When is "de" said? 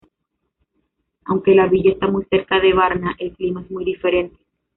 2.59-2.73